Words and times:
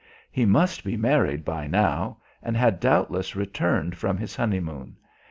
He 0.31 0.45
must 0.47 0.83
be 0.83 0.97
married 0.97 1.45
by 1.45 1.67
now, 1.67 2.17
and 2.41 2.57
had 2.57 2.79
doubtless 2.79 3.35
returned 3.35 3.95
from 3.95 4.17
his 4.17 4.35
honeymoon. 4.35 4.95